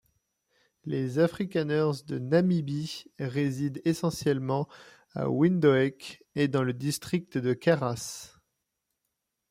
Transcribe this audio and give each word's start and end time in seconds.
Les 0.83 1.19
Afrikaners 1.19 2.03
de 2.07 2.17
Namibie 2.17 3.05
résident 3.19 3.79
essentiellement 3.85 4.67
à 5.13 5.29
Windhoek 5.29 6.23
et 6.33 6.47
dans 6.47 6.63
le 6.63 6.73
district 6.73 7.37
de 7.37 7.53
Karas. 7.53 8.39